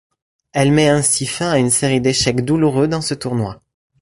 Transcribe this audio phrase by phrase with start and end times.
[0.51, 3.61] Elle met ainsi fin à une série d'échecs douloureux dans ce tournoi.